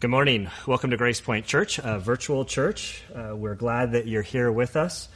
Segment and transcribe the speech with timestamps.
[0.00, 0.48] Good morning.
[0.64, 3.02] Welcome to Grace Point Church, a virtual church.
[3.12, 5.08] Uh, we're glad that you're here with us.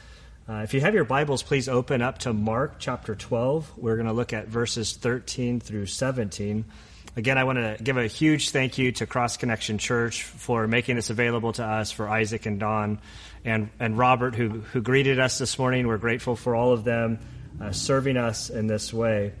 [0.45, 3.77] Uh, if you have your Bibles, please open up to Mark chapter 12.
[3.77, 6.65] We're going to look at verses 13 through 17.
[7.15, 10.97] Again, I want to give a huge thank you to Cross Connection Church for making
[10.97, 12.99] this available to us, for Isaac and Don,
[13.45, 15.87] and, and Robert, who, who greeted us this morning.
[15.87, 17.19] We're grateful for all of them
[17.61, 19.31] uh, serving us in this way.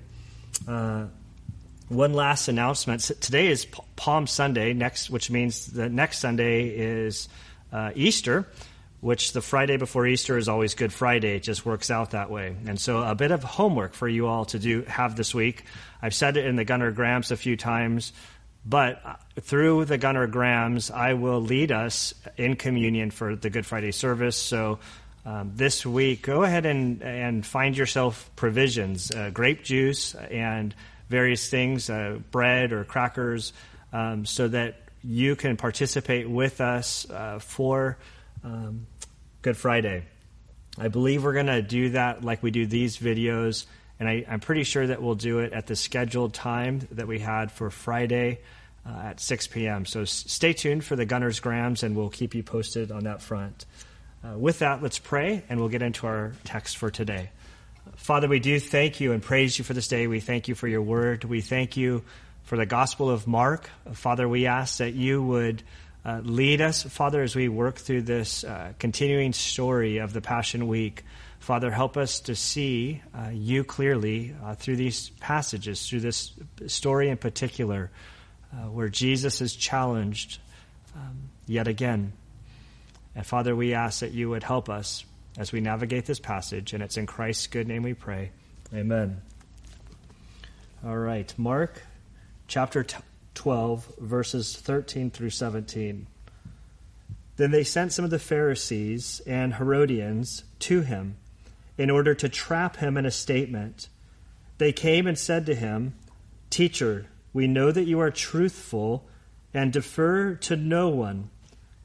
[1.93, 3.01] One last announcement.
[3.01, 7.29] Today is Palm Sunday, next, which means the next Sunday is
[7.71, 8.47] uh, Easter,
[8.99, 11.35] which the Friday before Easter is always Good Friday.
[11.35, 12.55] It just works out that way.
[12.65, 15.65] And so, a bit of homework for you all to do have this week.
[16.01, 18.11] I've said it in the Gunnar Grams a few times,
[18.65, 23.67] but uh, through the Gunnar Grams, I will lead us in communion for the Good
[23.67, 24.35] Friday service.
[24.35, 24.79] So.
[25.25, 30.75] Um, this week, go ahead and, and find yourself provisions, uh, grape juice, and
[31.09, 33.53] various things, uh, bread or crackers,
[33.91, 37.97] um, so that you can participate with us uh, for
[38.43, 38.87] um,
[39.41, 40.03] Good Friday.
[40.77, 43.65] I believe we're going to do that like we do these videos,
[43.99, 47.19] and I, am pretty sure that we'll do it at the scheduled time that we
[47.19, 48.39] had for Friday
[48.85, 49.85] uh, at 6 p.m.
[49.85, 53.21] So s- stay tuned for the Gunners Grams, and we'll keep you posted on that
[53.21, 53.65] front.
[54.23, 57.29] Uh, with that, let's pray, and we'll get into our text for today.
[57.95, 60.07] Father, we do thank you and praise you for this day.
[60.07, 61.23] We thank you for your word.
[61.23, 62.03] We thank you
[62.43, 63.69] for the Gospel of Mark.
[63.93, 65.63] Father, we ask that you would
[66.05, 70.67] uh, lead us, Father, as we work through this uh, continuing story of the Passion
[70.67, 71.03] Week.
[71.39, 76.31] Father, help us to see uh, you clearly uh, through these passages, through this
[76.67, 77.91] story in particular,
[78.53, 80.39] uh, where Jesus is challenged
[80.95, 82.13] um, yet again.
[83.15, 85.05] And Father, we ask that you would help us
[85.37, 88.31] as we navigate this passage, and it's in Christ's good name we pray.
[88.73, 89.21] Amen.
[90.85, 91.81] All right, Mark
[92.47, 92.85] chapter
[93.33, 96.07] 12, verses 13 through 17.
[97.35, 101.15] Then they sent some of the Pharisees and Herodians to him
[101.77, 103.89] in order to trap him in a statement.
[104.59, 105.95] They came and said to him,
[106.51, 109.07] Teacher, we know that you are truthful
[109.53, 111.31] and defer to no one,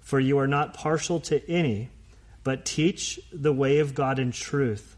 [0.00, 1.88] for you are not partial to any
[2.44, 4.96] but teach the way of God in truth.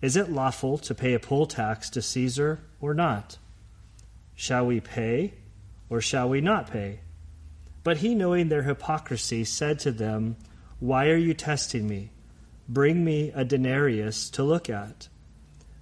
[0.00, 3.38] Is it lawful to pay a poll tax to Caesar or not?
[4.34, 5.34] Shall we pay
[5.90, 7.00] or shall we not pay?
[7.82, 10.36] But he, knowing their hypocrisy, said to them,
[10.78, 12.10] Why are you testing me?
[12.68, 15.08] Bring me a denarius to look at.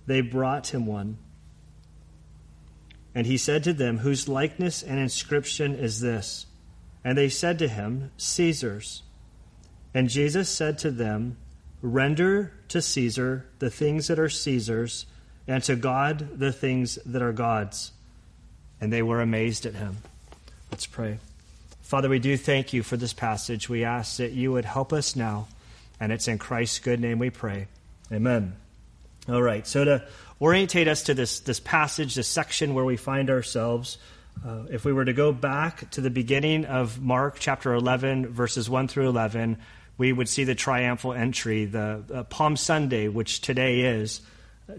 [0.06, 1.18] They brought him one.
[3.14, 6.46] And he said to them, Whose likeness and inscription is this?
[7.02, 9.02] And they said to him, Caesar's.
[9.96, 11.38] And Jesus said to them,
[11.80, 15.06] Render to Caesar the things that are Caesar's,
[15.48, 17.92] and to God the things that are God's.
[18.78, 19.96] And they were amazed at him.
[20.70, 21.18] Let's pray.
[21.80, 23.70] Father, we do thank you for this passage.
[23.70, 25.48] We ask that you would help us now,
[25.98, 27.66] and it's in Christ's good name we pray.
[28.12, 28.54] Amen.
[29.30, 30.04] All right, so to
[30.42, 33.96] orientate us to this, this passage, this section where we find ourselves,
[34.46, 38.68] uh, if we were to go back to the beginning of Mark chapter 11, verses
[38.68, 39.56] 1 through 11,
[39.98, 44.20] we would see the triumphal entry, the uh, Palm Sunday, which today is.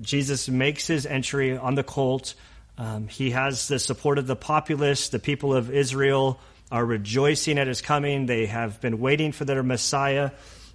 [0.02, 2.34] Jesus makes his entry on the colt.
[2.78, 5.10] Um, he has the support of the populace.
[5.10, 6.40] The people of Israel
[6.72, 8.26] are rejoicing at his coming.
[8.26, 10.32] They have been waiting for their Messiah.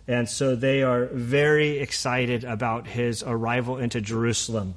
[0.09, 4.75] And so they are very excited about his arrival into Jerusalem.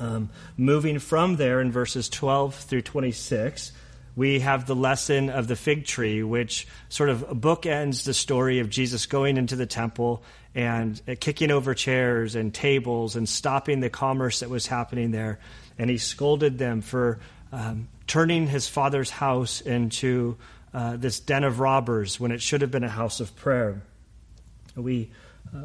[0.00, 3.72] Um, moving from there in verses 12 through 26,
[4.18, 8.68] we have the lesson of the fig tree, which sort of bookends the story of
[8.68, 10.24] Jesus going into the temple
[10.56, 15.38] and uh, kicking over chairs and tables and stopping the commerce that was happening there.
[15.78, 17.20] And he scolded them for
[17.52, 20.36] um, turning his father's house into
[20.74, 23.82] uh, this den of robbers when it should have been a house of prayer.
[24.74, 25.12] We
[25.54, 25.60] uh,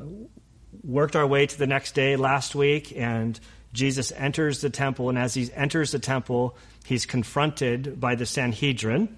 [0.84, 3.40] worked our way to the next day last week, and
[3.74, 5.09] Jesus enters the temple.
[5.09, 9.16] And as he enters the temple, he's confronted by the Sanhedrin,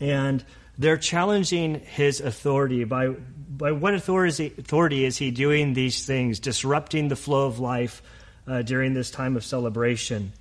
[0.00, 0.44] and
[0.78, 2.84] they're challenging his authority.
[2.84, 8.02] By, by what authority, authority is he doing these things, disrupting the flow of life
[8.46, 10.32] uh, during this time of celebration?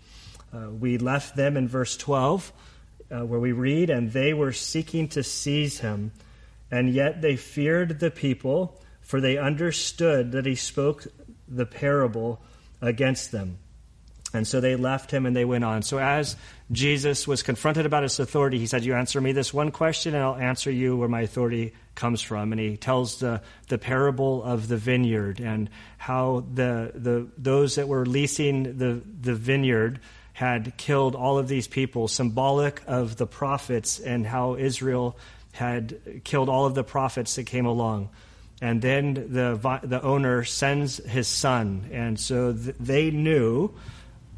[0.53, 2.53] Uh, we left them in verse 12,
[3.11, 6.11] uh, where we read, And they were seeking to seize him,
[6.71, 11.07] and yet they feared the people, for they understood that he spoke
[11.47, 12.41] the parable
[12.81, 13.57] against them.
[14.33, 15.83] And so they left him and they went on.
[15.83, 16.35] So as
[16.71, 20.24] Jesus was confronted about his authority, he said, You answer me this one question, and
[20.24, 22.51] I'll answer you where my authority comes from.
[22.51, 27.88] And he tells the, the parable of the vineyard and how the, the, those that
[27.88, 30.00] were leasing the, the vineyard
[30.33, 35.15] had killed all of these people, symbolic of the prophets and how Israel
[35.51, 38.09] had killed all of the prophets that came along.
[38.59, 41.89] And then the, the owner sends his son.
[41.91, 43.75] And so th- they knew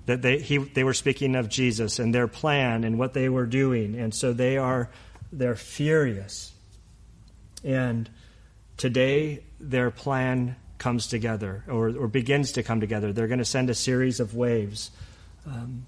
[0.06, 3.46] that they, he, they were speaking of Jesus and their plan and what they were
[3.46, 3.96] doing.
[3.96, 4.90] And so they are
[5.32, 6.54] they're furious.
[7.64, 8.10] And
[8.78, 13.12] today their plan comes together or, or begins to come together.
[13.12, 14.92] They're going to send a series of waves.
[15.48, 15.86] Um,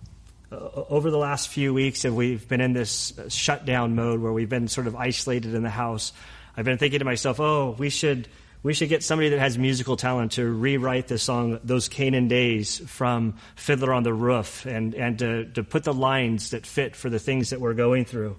[0.50, 4.70] over the last few weeks, and we've been in this shutdown mode where we've been
[4.70, 6.14] sort of isolated in the house.
[6.56, 8.30] I've been thinking to myself, oh, we should
[8.68, 12.80] we should get somebody that has musical talent to rewrite the song "Those Canaan Days"
[12.80, 17.10] from Fiddler on the Roof, and and to, to put the lines that fit for
[17.10, 18.36] the things that we're going through.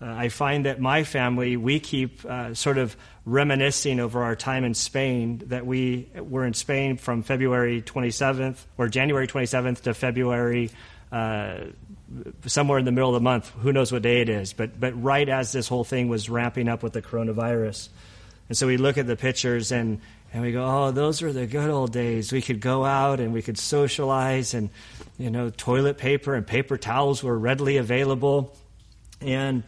[0.00, 4.62] Uh, I find that my family, we keep uh, sort of reminiscing over our time
[4.62, 10.70] in Spain, that we were in Spain from February 27th or January 27th to February,
[11.10, 11.56] uh,
[12.46, 13.50] somewhere in the middle of the month.
[13.62, 14.52] Who knows what day it is?
[14.52, 17.88] But, but right as this whole thing was ramping up with the coronavirus.
[18.52, 19.98] And so we look at the pictures and,
[20.30, 22.32] and we go, oh, those were the good old days.
[22.32, 24.68] We could go out and we could socialize, and,
[25.16, 28.54] you know, toilet paper and paper towels were readily available.
[29.22, 29.62] And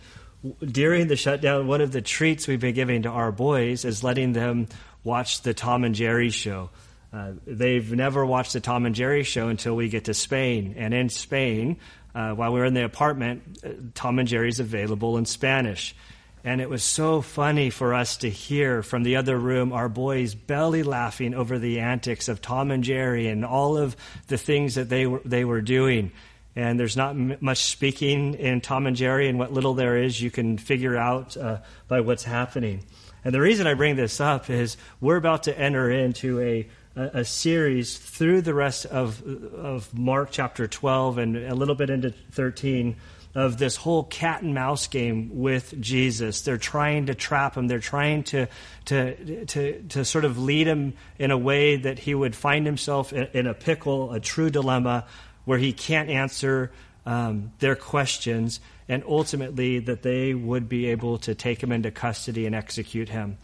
[0.62, 4.34] during the shutdown, one of the treats we've been giving to our boys is letting
[4.34, 4.68] them
[5.02, 6.68] watch the Tom and Jerry show.
[7.10, 10.74] Uh, they've never watched the Tom and Jerry show until we get to Spain.
[10.76, 11.78] And in Spain,
[12.14, 15.96] uh, while we are in the apartment, uh, Tom and Jerry's available in Spanish.
[16.44, 20.34] And it was so funny for us to hear from the other room our boys
[20.34, 23.96] belly laughing over the antics of Tom and Jerry and all of
[24.26, 26.12] the things that they were, they were doing
[26.56, 30.20] and there's not m- much speaking in Tom and Jerry, and what little there is,
[30.20, 31.58] you can figure out uh,
[31.88, 32.84] by what's happening.
[33.24, 37.24] And the reason I bring this up is we're about to enter into a, a,
[37.24, 39.22] series through the rest of,
[39.54, 42.96] of Mark chapter 12 and a little bit into 13
[43.34, 46.42] of this whole cat and mouse game with Jesus.
[46.42, 47.66] They're trying to trap him.
[47.66, 48.46] They're trying to,
[48.86, 53.12] to, to, to sort of lead him in a way that he would find himself
[53.12, 55.06] in, in a pickle, a true dilemma,
[55.44, 56.70] where he can't answer
[57.06, 62.46] um, their questions, and ultimately that they would be able to take him into custody
[62.46, 63.36] and execute him.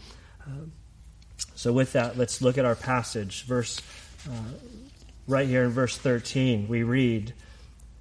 [0.47, 0.73] Um,
[1.55, 3.45] so, with that, let's look at our passage.
[3.45, 3.81] Verse
[4.29, 4.33] uh,
[5.27, 7.35] right here in verse 13, we read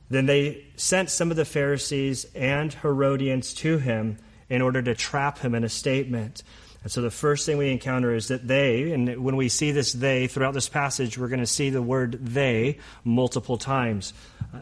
[0.10, 4.18] Then they sent some of the Pharisees and Herodians to him
[4.50, 6.44] in order to trap him in a statement.
[6.82, 9.94] And so the first thing we encounter is that they, and when we see this
[9.94, 14.14] they throughout this passage, we're going to see the word they multiple times.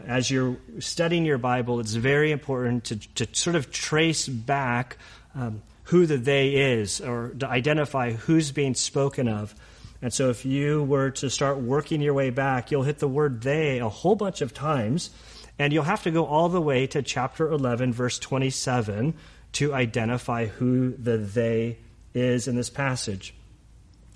[0.06, 4.98] As you're studying your Bible, it's very important to, to sort of trace back
[5.34, 9.54] um, who the they is or to identify who's being spoken of.
[10.02, 13.42] And so if you were to start working your way back, you'll hit the word
[13.42, 15.10] they a whole bunch of times,
[15.58, 19.14] and you'll have to go all the way to chapter 11, verse 27
[19.52, 21.78] to identify who the they
[22.14, 23.34] is in this passage.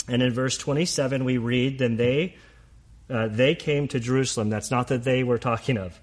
[0.08, 2.36] And in verse 27, we read, Then they,
[3.08, 4.50] uh, they came to Jerusalem.
[4.50, 5.98] That's not that they were talking of.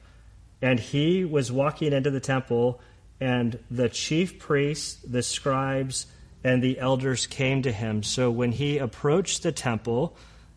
[0.62, 2.82] And he was walking into the temple,
[3.20, 6.08] and the chief priests, the scribes,
[6.44, 8.04] and the elders came to him.
[8.04, 10.16] So when he approached the temple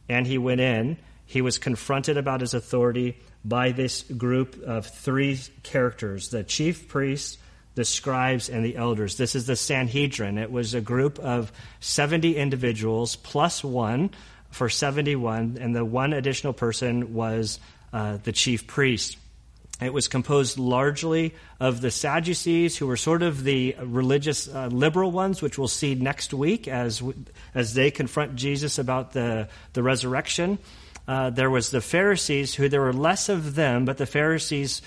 [0.08, 0.96] and he went in,
[1.26, 7.38] he was confronted about his authority by this group of three characters the chief priests,
[7.74, 9.16] the scribes and the elders.
[9.16, 10.38] This is the Sanhedrin.
[10.38, 14.10] It was a group of 70 individuals plus one
[14.50, 17.58] for 71, and the one additional person was
[17.92, 19.16] uh, the chief priest.
[19.80, 25.10] It was composed largely of the Sadducees, who were sort of the religious uh, liberal
[25.10, 27.02] ones, which we'll see next week as,
[27.54, 30.58] as they confront Jesus about the, the resurrection.
[31.06, 34.82] Uh, there was the Pharisees, who there were less of them, but the Pharisees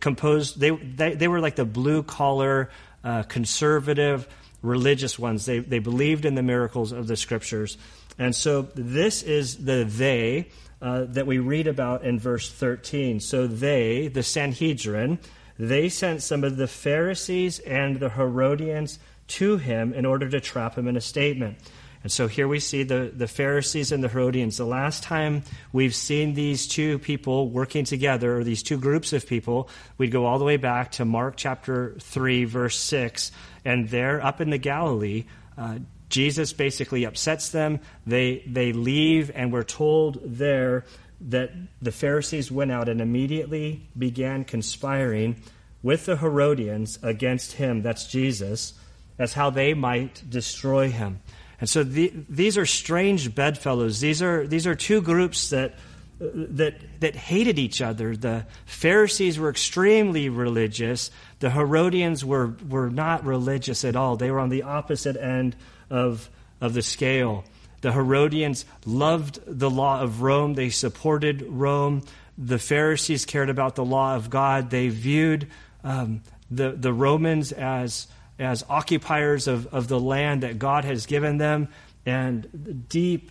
[0.00, 2.70] composed, they, they, they were like the blue collar,
[3.04, 4.26] uh, conservative,
[4.62, 5.44] religious ones.
[5.46, 7.76] They, they believed in the miracles of the scriptures.
[8.18, 10.48] And so this is the they
[10.80, 13.20] uh, that we read about in verse 13.
[13.20, 15.18] So they, the Sanhedrin,
[15.58, 18.98] they sent some of the Pharisees and the Herodians
[19.28, 21.58] to him in order to trap him in a statement.
[22.02, 24.56] And so here we see the, the Pharisees and the Herodians.
[24.56, 29.26] The last time we've seen these two people working together, or these two groups of
[29.26, 33.32] people, we'd go all the way back to Mark chapter 3, verse 6.
[33.64, 35.24] And there, up in the Galilee,
[35.56, 35.78] uh,
[36.08, 37.80] Jesus basically upsets them.
[38.06, 40.84] They, they leave, and we're told there
[41.20, 41.50] that
[41.82, 45.36] the Pharisees went out and immediately began conspiring
[45.82, 48.74] with the Herodians against him, that's Jesus,
[49.18, 51.20] as how they might destroy him.
[51.60, 54.00] And so the, these are strange bedfellows.
[54.00, 55.74] These are, these are two groups that
[56.20, 58.16] that, that hated each other.
[58.16, 61.10] The Pharisees were extremely religious.
[61.38, 64.16] The Herodians were, were not religious at all.
[64.16, 65.54] They were on the opposite end
[65.90, 66.28] of,
[66.60, 67.44] of the scale.
[67.82, 72.02] The Herodians loved the law of Rome, they supported Rome.
[72.36, 74.70] The Pharisees cared about the law of God.
[74.70, 75.48] They viewed
[75.84, 81.38] um, the, the Romans as, as occupiers of, of the land that God has given
[81.38, 81.68] them,
[82.06, 83.30] and deep,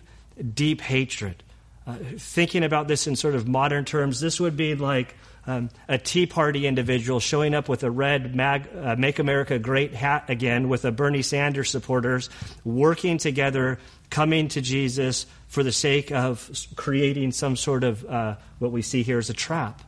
[0.54, 1.42] deep hatred.
[1.86, 5.14] Uh, thinking about this in sort of modern terms, this would be like
[5.46, 9.94] um, a Tea Party individual showing up with a red Mag, uh, Make America Great
[9.94, 12.28] hat again with a Bernie Sanders supporters,
[12.64, 13.78] working together,
[14.10, 19.02] coming to Jesus for the sake of creating some sort of uh, what we see
[19.02, 19.80] here as a trap.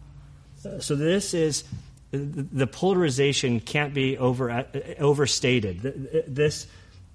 [0.78, 1.64] So this is
[2.10, 4.64] the polarization can't be over, uh,
[4.98, 5.80] overstated.
[6.26, 6.66] This,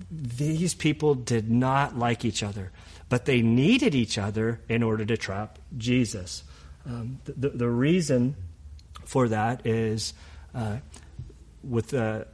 [0.10, 2.72] these people did not like each other
[3.10, 6.44] but they needed each other in order to trap Jesus.
[6.86, 8.36] Um, the, the, reason
[9.06, 10.14] for that is
[10.54, 10.78] uh,
[11.64, 12.26] with uh,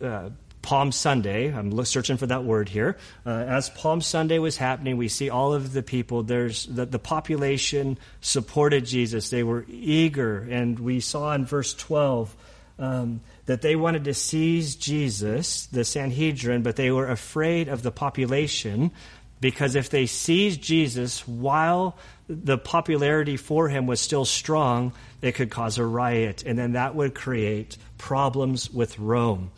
[0.00, 0.30] uh,
[0.62, 2.96] Palm Sunday, I'm searching for that word here.
[3.24, 6.22] Uh, as Palm Sunday was happening, we see all of the people.
[6.22, 9.30] There's the, the population supported Jesus.
[9.30, 12.34] They were eager, and we saw in verse 12
[12.78, 17.90] um, that they wanted to seize Jesus, the Sanhedrin, but they were afraid of the
[17.90, 18.92] population
[19.40, 21.96] because if they seized Jesus while
[22.28, 26.94] the popularity for him was still strong, it could cause a riot, and then that
[26.94, 29.50] would create problems with Rome.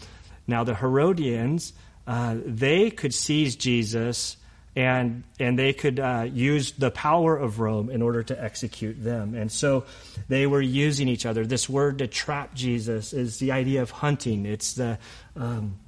[0.51, 1.73] Now, the Herodians,
[2.07, 4.37] uh, they could seize Jesus
[4.77, 9.35] and and they could uh, use the power of Rome in order to execute them.
[9.35, 9.85] And so
[10.29, 11.45] they were using each other.
[11.45, 14.47] This word to trap Jesus is the idea of hunting.
[14.47, 14.99] It's the
[15.35, 15.79] um,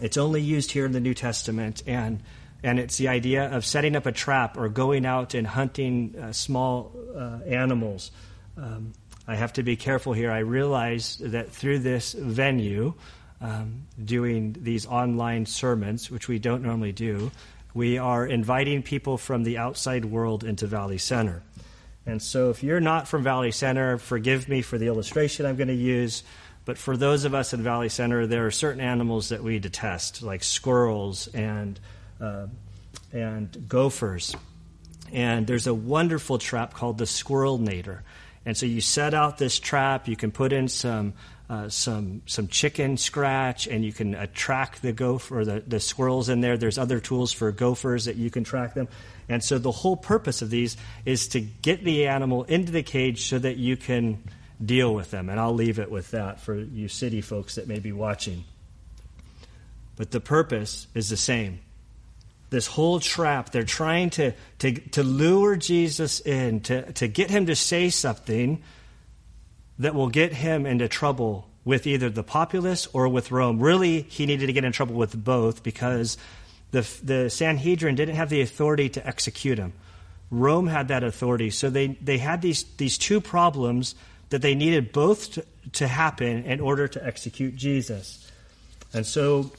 [0.00, 2.22] it's only used here in the New Testament, and
[2.62, 6.32] and it's the idea of setting up a trap or going out and hunting uh,
[6.32, 8.12] small uh, animals.
[8.56, 8.92] Um,
[9.26, 10.30] I have to be careful here.
[10.30, 12.94] I realize that through this venue,
[13.42, 17.30] um, doing these online sermons, which we don't normally do,
[17.74, 21.42] we are inviting people from the outside world into Valley Center.
[22.06, 25.68] And so, if you're not from Valley Center, forgive me for the illustration I'm going
[25.68, 26.22] to use.
[26.64, 30.22] But for those of us in Valley Center, there are certain animals that we detest,
[30.22, 31.78] like squirrels and
[32.20, 32.46] uh,
[33.12, 34.34] and gophers.
[35.12, 38.00] And there's a wonderful trap called the Squirrelinator.
[38.44, 41.14] And so you set out this trap, you can put in some
[41.50, 46.30] uh, some some chicken scratch, and you can track the gopher or the, the squirrels
[46.30, 46.56] in there.
[46.56, 48.88] There's other tools for gophers that you can track them.
[49.28, 53.26] And so the whole purpose of these is to get the animal into the cage
[53.28, 54.22] so that you can
[54.64, 55.28] deal with them.
[55.28, 58.44] And I'll leave it with that for you city folks that may be watching.
[59.96, 61.60] But the purpose is the same
[62.52, 63.50] this whole trap.
[63.50, 68.62] They're trying to, to, to lure Jesus in, to, to get him to say something
[69.78, 73.58] that will get him into trouble with either the populace or with Rome.
[73.58, 76.18] Really, he needed to get in trouble with both because
[76.72, 79.72] the, the Sanhedrin didn't have the authority to execute him.
[80.30, 81.50] Rome had that authority.
[81.50, 83.94] So they, they had these, these two problems
[84.28, 88.30] that they needed both to, to happen in order to execute Jesus.
[88.92, 89.52] And so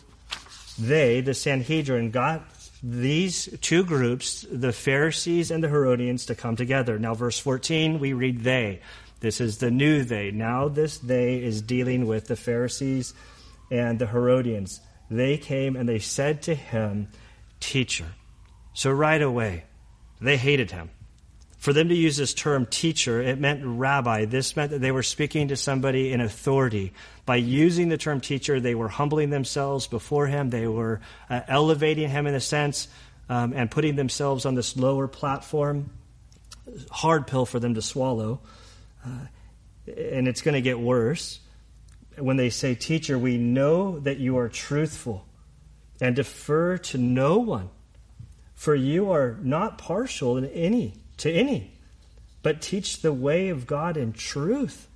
[0.77, 2.52] they, the Sanhedrin, got
[2.83, 6.99] these two groups, the Pharisees and the Herodians, to come together.
[6.99, 8.81] Now, verse 14, we read they.
[9.21, 10.31] This is the new they.
[10.31, 13.13] Now, this they is dealing with the Pharisees
[13.71, 14.81] and the Herodians.
[15.09, 17.07] They came and they said to him,
[17.61, 18.07] Teacher.
[18.73, 19.63] So, right away,
[20.19, 20.89] they hated him.
[21.63, 24.25] For them to use this term teacher, it meant rabbi.
[24.25, 26.91] This meant that they were speaking to somebody in authority.
[27.25, 30.49] By using the term teacher, they were humbling themselves before him.
[30.49, 32.89] They were uh, elevating him in a sense
[33.29, 35.89] um, and putting themselves on this lower platform.
[36.91, 38.41] Hard pill for them to swallow.
[39.05, 39.27] Uh,
[39.87, 41.39] and it's going to get worse.
[42.17, 45.25] When they say, Teacher, we know that you are truthful
[46.01, 47.69] and defer to no one,
[48.53, 51.71] for you are not partial in any to any,
[52.41, 54.87] but teach the way of God in truth.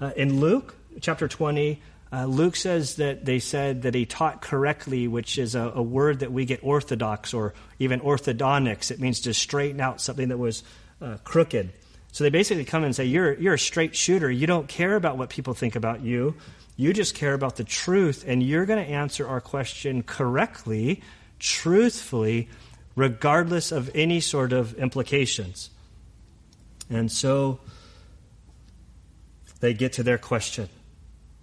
[0.00, 5.08] Uh, in Luke chapter 20, uh, Luke says that they said that he taught correctly,
[5.08, 8.90] which is a, a, word that we get orthodox or even orthodontics.
[8.90, 10.62] It means to straighten out something that was
[11.02, 11.70] uh, crooked.
[12.12, 14.30] So they basically come and say, you're, you're a straight shooter.
[14.30, 16.34] You don't care about what people think about you.
[16.76, 21.02] You just care about the truth, and you're going to answer our question correctly,
[21.38, 22.48] truthfully,
[22.98, 25.70] regardless of any sort of implications.
[26.90, 27.60] And so
[29.60, 30.68] they get to their question.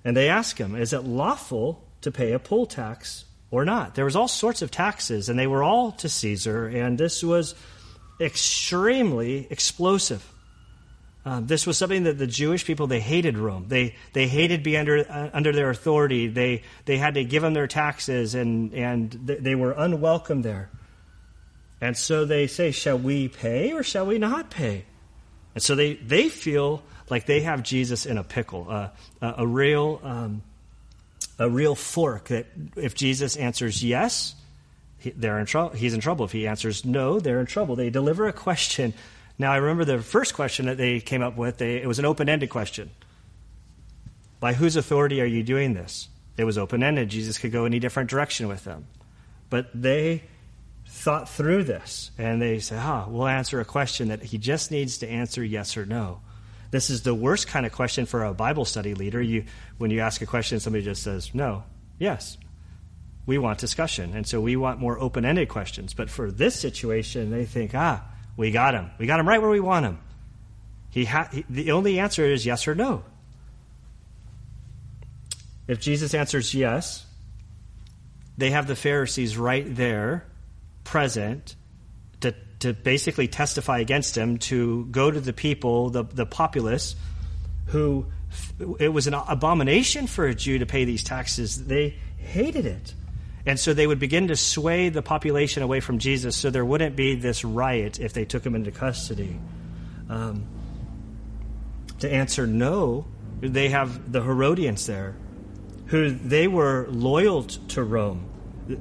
[0.03, 3.95] And they ask him, Is it lawful to pay a poll tax or not?
[3.95, 7.55] There was all sorts of taxes, and they were all to Caesar, and this was
[8.19, 10.29] extremely explosive.
[11.23, 13.65] Um, this was something that the Jewish people they hated Rome.
[13.67, 16.27] They they hated being under uh, under their authority.
[16.27, 20.69] They they had to give them their taxes, and and th- they were unwelcome there.
[21.85, 24.85] And so they say, "Shall we pay or shall we not pay?"
[25.53, 28.89] And so they they feel like they have Jesus in a pickle, uh,
[29.21, 30.41] a, a real um,
[31.37, 32.29] a real fork.
[32.29, 34.35] That if Jesus answers yes,
[34.97, 35.75] he, they're in trouble.
[35.75, 36.25] He's in trouble.
[36.25, 37.75] If he answers no, they're in trouble.
[37.75, 38.93] They deliver a question
[39.37, 42.05] now, I remember the first question that they came up with, they, it was an
[42.05, 42.89] open ended question.
[44.39, 46.07] By whose authority are you doing this?
[46.37, 47.09] It was open ended.
[47.09, 48.87] Jesus could go any different direction with them.
[49.49, 50.23] But they
[51.05, 54.97] thought through this and they say, ah, we'll answer a question that he just needs
[54.97, 56.19] to answer yes or no.
[56.71, 59.21] This is the worst kind of question for a Bible study leader.
[59.21, 59.45] You,
[59.77, 61.63] when you ask a question, somebody just says, no,
[61.99, 62.39] yes.
[63.27, 64.15] We want discussion.
[64.15, 65.93] And so we want more open ended questions.
[65.93, 68.03] But for this situation, they think, ah,
[68.35, 68.89] we got him.
[68.97, 69.99] We got him right where we want him.
[70.89, 73.03] He ha- he, the only answer is yes or no.
[75.67, 77.05] If Jesus answers yes,
[78.39, 80.25] they have the Pharisees right there,
[80.85, 81.57] present,
[82.21, 86.95] to, to basically testify against him, to go to the people, the, the populace,
[87.65, 88.05] who
[88.79, 91.65] it was an abomination for a Jew to pay these taxes.
[91.65, 92.93] They hated it.
[93.45, 96.95] And so they would begin to sway the population away from Jesus so there wouldn't
[96.95, 99.39] be this riot if they took him into custody.
[100.09, 100.47] Um,
[101.99, 103.05] to answer no,
[103.41, 105.15] they have the Herodians there,
[105.87, 108.29] who they were loyal to Rome.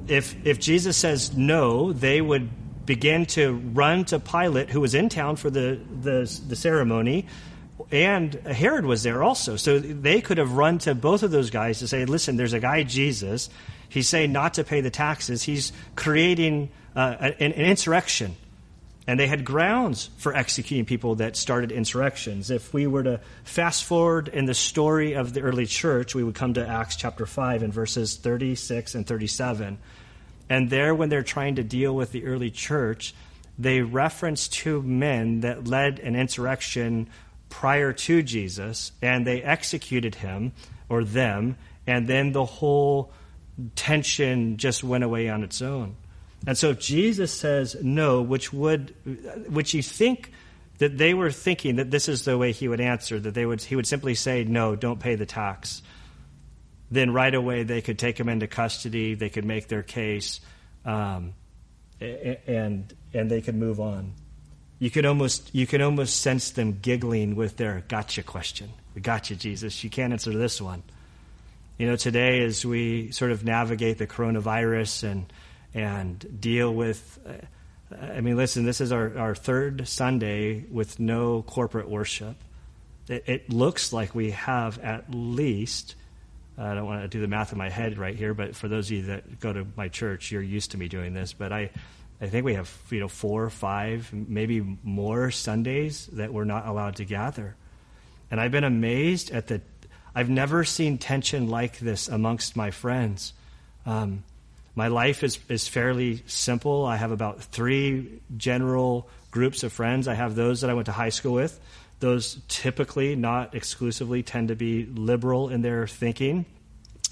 [0.07, 2.49] If, if Jesus says no, they would
[2.85, 7.25] begin to run to Pilate, who was in town for the, the, the ceremony,
[7.91, 9.55] and Herod was there also.
[9.55, 12.59] So they could have run to both of those guys to say, listen, there's a
[12.59, 13.49] guy, Jesus,
[13.89, 15.43] He's saying not to pay the taxes.
[15.43, 18.35] He's creating uh, an, an insurrection.
[19.07, 22.49] And they had grounds for executing people that started insurrections.
[22.49, 26.33] If we were to fast forward in the story of the early church, we would
[26.33, 29.77] come to Acts chapter 5 and verses 36 and 37.
[30.49, 33.13] And there, when they're trying to deal with the early church,
[33.57, 37.07] they reference two men that led an insurrection
[37.49, 40.51] prior to Jesus, and they executed him
[40.89, 43.13] or them, and then the whole
[43.75, 45.95] tension just went away on its own.
[46.47, 48.93] And so if Jesus says no, which would,
[49.49, 50.31] which you think
[50.77, 53.61] that they were thinking that this is the way he would answer, that they would,
[53.61, 55.81] he would simply say, no, don't pay the tax.
[56.91, 60.39] Then right away they could take him into custody, they could make their case,
[60.83, 61.33] um,
[61.99, 64.13] and, and they could move on.
[64.77, 68.69] You could almost, you could almost sense them giggling with their gotcha question.
[68.93, 69.83] We got you, Jesus.
[69.83, 70.83] You can't answer this one.
[71.77, 75.33] You know, today as we sort of navigate the coronavirus and
[75.75, 81.43] and deal with, uh, I mean, listen, this is our, our third Sunday with no
[81.43, 82.37] corporate worship.
[83.09, 85.95] It, it looks like we have at least.
[86.57, 88.87] I don't want to do the math in my head right here, but for those
[88.87, 91.33] of you that go to my church, you're used to me doing this.
[91.33, 91.69] But I,
[92.21, 96.65] I think we have you know four or five, maybe more Sundays that we're not
[96.65, 97.57] allowed to gather,
[98.31, 99.59] and I've been amazed at the
[100.15, 103.33] I've never seen tension like this amongst my friends.
[103.85, 104.23] Um,
[104.75, 106.85] my life is, is fairly simple.
[106.85, 110.07] I have about three general groups of friends.
[110.07, 111.59] I have those that I went to high school with.
[112.01, 116.45] Those typically, not exclusively, tend to be liberal in their thinking.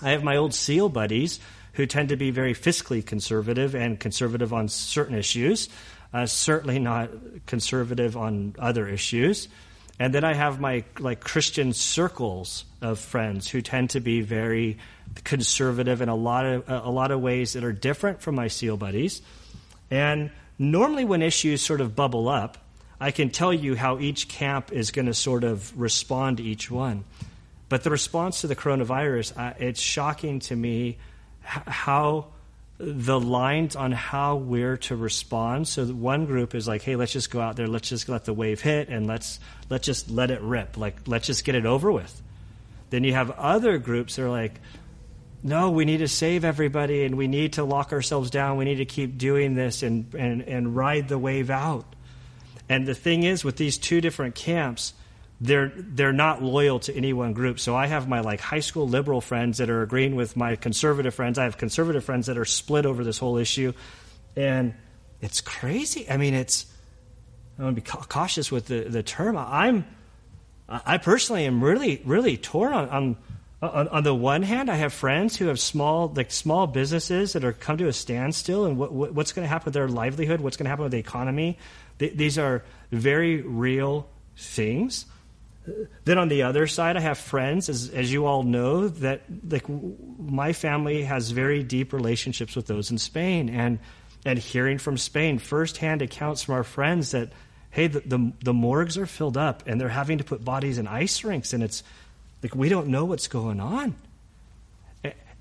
[0.02, 1.40] I have my old SEAL buddies
[1.74, 5.70] who tend to be very fiscally conservative and conservative on certain issues,
[6.14, 7.10] uh, certainly not
[7.46, 9.48] conservative on other issues.
[10.00, 14.78] And then I have my like Christian circles of friends who tend to be very
[15.24, 18.78] conservative in a lot of a lot of ways that are different from my SEAL
[18.78, 19.22] buddies.
[19.92, 22.58] And normally, when issues sort of bubble up,
[23.00, 26.72] I can tell you how each camp is going to sort of respond to each
[26.72, 27.04] one.
[27.70, 30.98] But the response to the coronavirus, uh, it's shocking to me
[31.42, 32.28] how
[32.78, 35.68] the lines on how we're to respond.
[35.68, 38.34] So one group is like, "Hey, let's just go out there, let's just let the
[38.34, 40.78] wave hit, and let's let's just let it rip.
[40.78, 42.22] Like, let's just get it over with."
[42.90, 44.60] Then you have other groups that are like,
[45.44, 48.58] "No, we need to save everybody, and we need to lock ourselves down.
[48.58, 51.86] We need to keep doing this and and and ride the wave out."
[52.70, 54.94] And the thing is, with these two different camps,
[55.42, 57.60] they're they're not loyal to any one group.
[57.60, 61.14] So I have my like high school liberal friends that are agreeing with my conservative
[61.14, 61.38] friends.
[61.38, 63.74] I have conservative friends that are split over this whole issue,
[64.38, 64.74] and
[65.22, 66.10] it's crazy.
[66.10, 66.66] I mean, it's
[67.60, 69.38] I want to be cautious with the the term.
[69.38, 69.86] I'm
[70.70, 72.90] I personally am really really torn on.
[72.90, 73.18] on
[73.64, 77.32] Uh, on, on, the one hand, I have friends who have small, like small businesses
[77.32, 79.88] that are come to a standstill, and what, what, what's going to happen with their
[79.88, 80.42] livelihood?
[80.42, 81.58] What's going to happen with the economy?
[81.98, 85.06] Th- these are very real things.
[86.04, 89.64] Then on the other side, I have friends, as, as you all know, that like
[89.70, 93.80] my family has very deep relationships with those in Spain, and
[94.26, 97.32] and hearing from Spain firsthand accounts from our friends that
[97.70, 100.86] hey, the, the, the morgues are filled up, and they're having to put bodies in
[100.86, 101.82] ice rinks, and it's
[102.44, 103.96] like we don't know what's going on.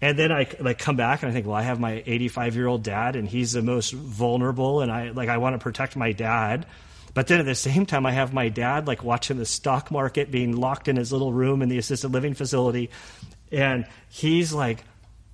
[0.03, 2.67] And then I like come back and I think, well, I have my 85 year
[2.67, 6.11] old dad, and he's the most vulnerable, and I like I want to protect my
[6.11, 6.67] dad.
[7.15, 10.33] But then at the same time, I have my dad like watching the stock market
[10.33, 12.91] being locked in his little room in the assisted living facility,
[13.53, 14.83] and he's like,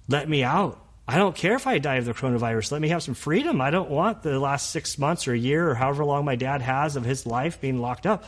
[0.06, 0.78] "Let me out.
[1.06, 2.72] I don't care if I die of the coronavirus.
[2.72, 3.62] Let me have some freedom.
[3.62, 6.60] I don't want the last six months or a year or however long my dad
[6.60, 8.24] has of his life being locked up."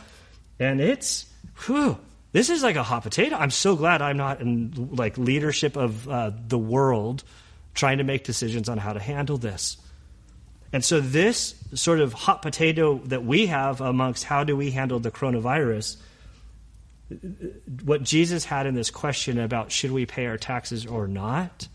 [0.57, 1.27] And it's,
[1.65, 1.99] whew,
[2.31, 3.35] this is like a hot potato.
[3.35, 7.23] I'm so glad I'm not in like leadership of uh, the world
[7.73, 9.77] trying to make decisions on how to handle this.
[10.73, 14.99] And so this sort of hot potato that we have amongst how do we handle
[14.99, 15.97] the coronavirus
[17.83, 21.67] what Jesus had in this question about should we pay our taxes or not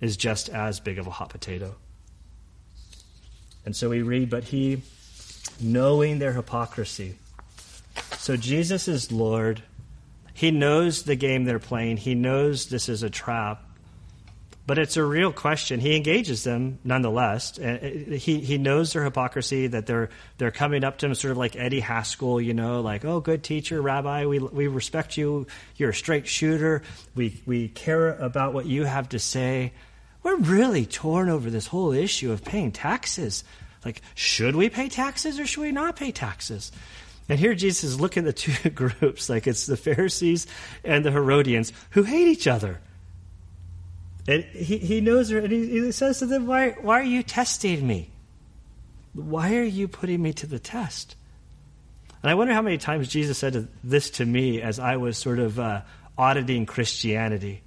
[0.00, 1.74] is just as big of a hot potato.
[3.64, 4.82] And so we read, but he,
[5.60, 7.16] knowing their hypocrisy,
[8.26, 9.62] so Jesus is Lord.
[10.34, 13.62] He knows the game they're playing, he knows this is a trap.
[14.66, 15.78] But it's a real question.
[15.78, 17.56] He engages them nonetheless.
[17.56, 21.30] Uh, uh, he, he knows their hypocrisy, that they're, they're coming up to him sort
[21.30, 25.46] of like Eddie Haskell, you know, like, oh, good teacher, rabbi, we, we respect you.
[25.76, 26.82] You're a straight shooter.
[27.14, 29.72] We, we care about what you have to say.
[30.24, 33.44] We're really torn over this whole issue of paying taxes.
[33.84, 36.72] Like, should we pay taxes or should we not pay taxes?
[37.28, 40.46] And here Jesus is looking at the two groups, like it's the Pharisees
[40.84, 42.80] and the Herodians, who hate each other.
[44.28, 47.22] And he, he knows her, and he, he says to them, why, why are you
[47.22, 48.10] testing me?
[49.14, 51.16] Why are you putting me to the test?
[52.22, 55.38] And I wonder how many times Jesus said this to me as I was sort
[55.38, 55.82] of uh,
[56.18, 57.62] auditing Christianity.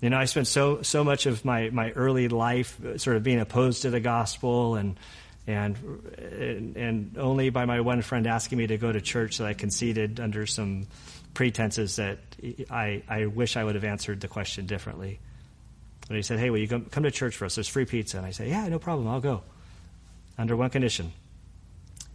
[0.00, 3.22] You know, I spent so so much of my, my early life uh, sort of
[3.22, 4.96] being opposed to the gospel and
[5.52, 9.54] and and only by my one friend asking me to go to church that I
[9.54, 10.86] conceded under some
[11.34, 12.18] pretenses that
[12.70, 15.18] I I wish I would have answered the question differently.
[16.08, 17.54] And he said, "Hey, will you come, come to church for us?
[17.54, 19.08] There's free pizza." And I said, "Yeah, no problem.
[19.08, 19.42] I'll go."
[20.38, 21.12] Under one condition.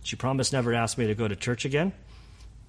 [0.03, 1.93] She promised never to ask me to go to church again.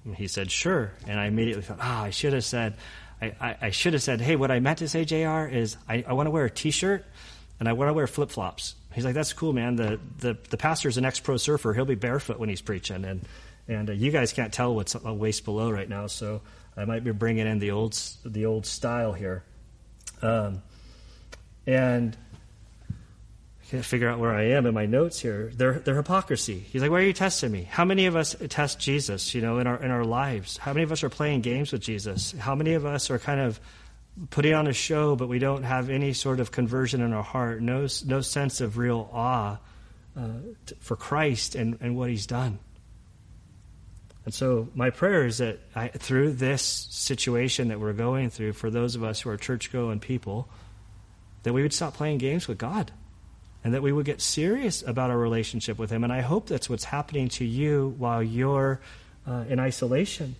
[0.05, 2.75] And he said, "Sure." And I immediately thought, "Ah, oh, I should have said."
[3.19, 6.05] I, I, I, should have said, hey, what I meant to say, JR, is I,
[6.07, 7.03] I want to wear a t shirt
[7.59, 8.75] and I want to wear flip flops.
[8.97, 9.75] He's like, that's cool, man.
[9.75, 11.71] The, the, the pastor's an ex pro surfer.
[11.71, 13.05] He'll be barefoot when he's preaching.
[13.05, 13.21] And,
[13.67, 16.41] and uh, you guys can't tell what's a waist below right now, so
[16.75, 19.43] I might be bringing in the old, the old style here.
[20.23, 20.63] Um,
[21.67, 22.17] and
[22.89, 25.51] I can't figure out where I am in my notes here.
[25.53, 26.57] Their hypocrisy.
[26.57, 27.67] He's like, why are you testing me?
[27.69, 30.57] How many of us test Jesus, you know, in our, in our lives?
[30.57, 32.31] How many of us are playing games with Jesus?
[32.31, 33.59] How many of us are kind of
[34.29, 37.61] putting on a show, but we don't have any sort of conversion in our heart,
[37.61, 39.57] no, no sense of real awe
[40.17, 40.27] uh,
[40.65, 42.59] t- for Christ and, and what He's done.
[44.25, 48.69] And so, my prayer is that I, through this situation that we're going through, for
[48.69, 50.49] those of us who are church going people,
[51.43, 52.91] that we would stop playing games with God
[53.63, 56.03] and that we would get serious about our relationship with Him.
[56.03, 58.81] And I hope that's what's happening to you while you're
[59.25, 60.35] uh, in isolation.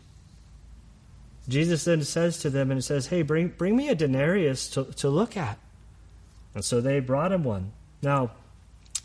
[1.47, 5.10] Jesus then says to them and says, Hey, bring, bring me a denarius to, to
[5.10, 5.57] look at.
[6.53, 7.71] And so they brought him one.
[8.01, 8.31] Now,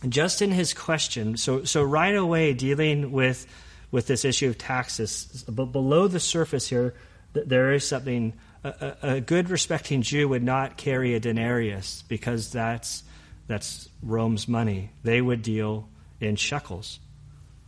[0.09, 3.47] just in his question, so, so right away dealing with,
[3.91, 6.95] with this issue of taxes, but below the surface here,
[7.33, 8.33] there is something.
[8.65, 13.03] A, a, good respecting Jew would not carry a denarius because that's,
[13.49, 14.91] that's Rome's money.
[15.03, 15.89] They would deal
[16.21, 17.01] in shekels.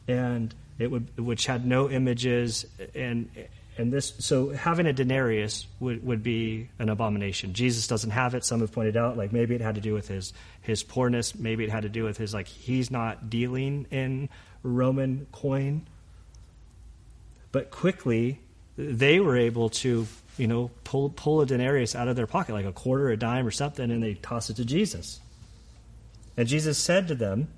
[0.06, 3.28] And it would, which had no images and
[3.76, 7.54] and this so having a denarius would, would be an abomination.
[7.54, 8.44] Jesus doesn't have it.
[8.44, 11.34] Some have pointed out like maybe it had to do with his his poorness.
[11.34, 14.28] Maybe it had to do with his like he's not dealing in
[14.62, 15.87] roman coin.
[17.50, 18.38] But quickly
[18.76, 20.06] they were able to
[20.38, 23.46] you know pull pull a denarius out of their pocket like a quarter a dime
[23.46, 25.20] or something and they toss it to jesus.
[26.37, 27.48] And jesus said to them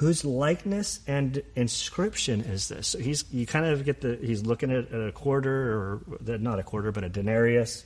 [0.00, 2.88] whose likeness and inscription is this?
[2.88, 6.00] So he's you kind of get the he's looking at, a quarter or
[6.38, 7.84] not a quarter but a denarius,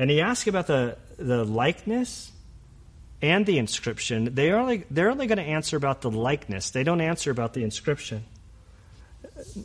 [0.00, 2.32] and he asks about the the likeness
[3.22, 4.34] and the inscription.
[4.34, 6.70] They only they're only going to answer about the likeness.
[6.70, 8.24] They don't answer about the inscription.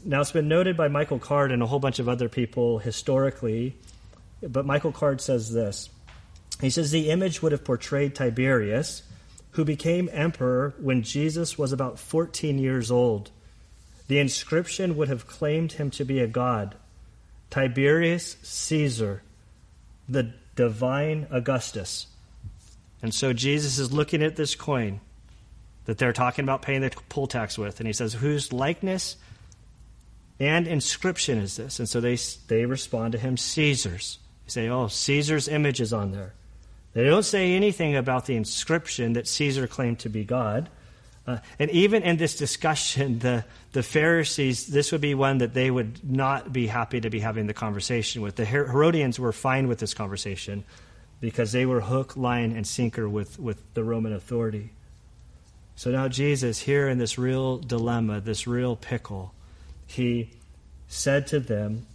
[0.05, 3.75] Now it's been noted by Michael Card and a whole bunch of other people historically,
[4.47, 5.89] but Michael Card says this.
[6.59, 9.01] He says the image would have portrayed Tiberius
[9.51, 13.31] who became emperor when Jesus was about 14 years old.
[14.07, 16.75] The inscription would have claimed him to be a god.
[17.49, 19.23] Tiberius Caesar,
[20.07, 22.07] the divine Augustus.
[23.01, 25.01] And so Jesus is looking at this coin
[25.85, 29.17] that they're talking about paying the poll tax with, and he says, Whose likeness
[30.39, 31.79] and inscription is this?
[31.79, 34.19] And so they, they respond to him, Caesar's.
[34.45, 36.33] They say, Oh, Caesar's image is on there.
[36.93, 40.69] They don't say anything about the inscription that Caesar claimed to be God.
[41.25, 45.71] Uh, and even in this discussion, the, the Pharisees, this would be one that they
[45.71, 48.35] would not be happy to be having the conversation with.
[48.35, 50.63] The Herodians were fine with this conversation
[51.21, 54.71] because they were hook, line, and sinker with, with the Roman authority.
[55.75, 59.33] So now Jesus, here in this real dilemma, this real pickle,
[59.87, 60.31] he
[60.87, 61.85] said to them,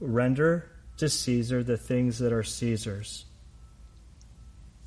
[0.00, 3.24] Render to Caesar the things that are Caesar's.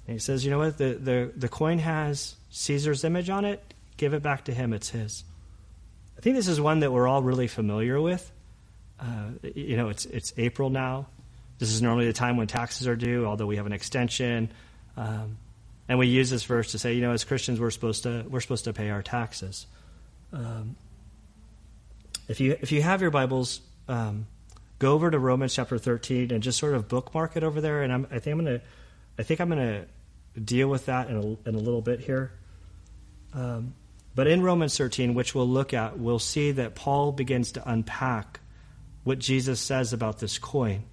[0.07, 0.77] And he says, You know what?
[0.77, 3.73] The, the, the coin has Caesar's image on it.
[3.97, 4.73] Give it back to him.
[4.73, 5.23] It's his.
[6.17, 8.31] I think this is one that we're all really familiar with.
[8.99, 11.07] Uh, you know, it's, it's April now.
[11.59, 14.51] This is normally the time when taxes are due, although we have an extension.
[14.97, 15.37] Um,
[15.87, 18.41] and we use this verse to say, you know, as Christians, we're supposed to, we're
[18.41, 19.65] supposed to pay our taxes.
[20.33, 20.75] Um,
[22.27, 24.27] if, you, if you have your Bibles, um,
[24.79, 27.83] go over to Romans chapter 13 and just sort of bookmark it over there.
[27.83, 28.65] And I'm, I think I'm going to
[29.17, 29.85] I think I'm going to
[30.43, 32.31] deal with that in a, in a little bit here.
[33.33, 33.73] Um,
[34.15, 38.39] but in Romans 13, which we'll look at, we'll see that Paul begins to unpack
[39.03, 40.83] what Jesus says about this coin.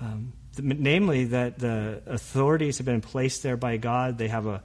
[0.00, 4.18] Um, namely, that the authorities have been placed there by God.
[4.18, 4.62] They have a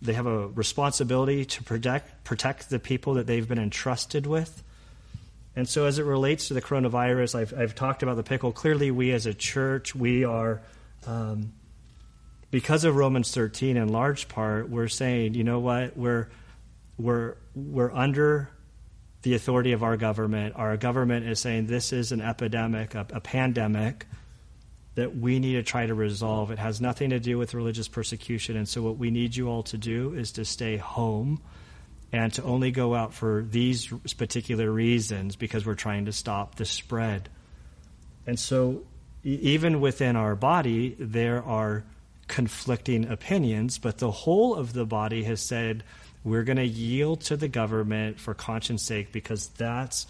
[0.00, 4.62] they have a responsibility to protect protect the people that they've been entrusted with.
[5.56, 8.52] And so, as it relates to the coronavirus, I've, I've talked about the pickle.
[8.52, 10.60] Clearly, we as a church, we are
[11.06, 11.52] um,
[12.50, 16.28] because of Romans 13, in large part, we're saying, you know what, we're
[16.96, 18.50] we're we're under
[19.22, 20.54] the authority of our government.
[20.56, 24.06] Our government is saying this is an epidemic, a, a pandemic
[24.94, 26.50] that we need to try to resolve.
[26.50, 29.62] It has nothing to do with religious persecution, and so what we need you all
[29.64, 31.40] to do is to stay home
[32.10, 36.64] and to only go out for these particular reasons because we're trying to stop the
[36.64, 37.28] spread.
[38.26, 38.82] And so,
[39.24, 41.84] even within our body, there are
[42.28, 45.82] conflicting opinions, but the whole of the body has said,
[46.24, 50.06] we're going to yield to the government for conscience sake because that's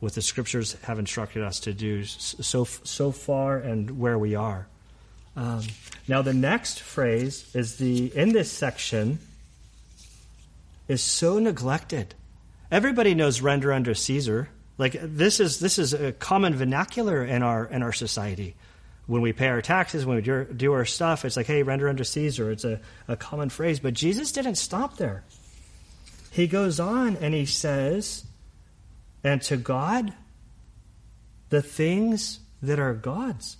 [0.00, 4.66] what the scriptures have instructed us to do so, so far and where we are.
[5.36, 5.62] Um,
[6.08, 9.18] now, the next phrase is the, in this section,
[10.88, 12.14] is so neglected.
[12.70, 14.48] Everybody knows render under Caesar.
[14.78, 18.54] Like this is this is a common vernacular in our in our society
[19.06, 22.04] when we pay our taxes, when we do our stuff, it's like, hey, render unto
[22.04, 22.50] Caesar.
[22.50, 23.78] It's a, a common phrase.
[23.78, 25.22] But Jesus didn't stop there.
[26.30, 28.24] He goes on and he says,
[29.22, 30.12] and to God,
[31.50, 33.56] the things that are God's.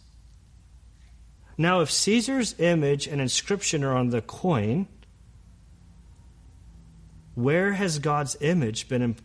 [1.56, 4.88] Now, if Caesar's image and inscription are on the coin,
[7.34, 9.16] where has God's image been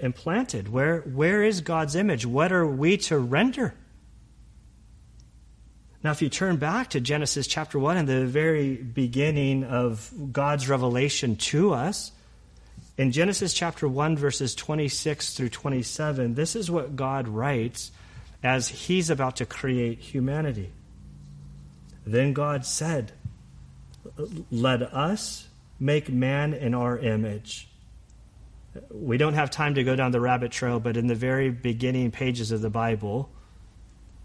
[0.00, 0.72] implanted?
[0.72, 2.24] Where, where is God's image?
[2.24, 3.74] What are we to render?
[6.02, 10.66] Now, if you turn back to Genesis chapter 1 and the very beginning of God's
[10.66, 12.12] revelation to us,
[12.96, 17.92] in Genesis chapter 1, verses 26 through 27, this is what God writes
[18.42, 20.72] as he's about to create humanity.
[22.06, 23.12] Then God said,
[24.50, 27.68] Let us make man in our image.
[28.90, 32.10] We don't have time to go down the rabbit trail, but in the very beginning
[32.10, 33.30] pages of the Bible,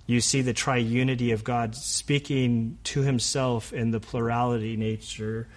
[0.07, 5.47] you see the triunity of God speaking to himself in the plurality nature.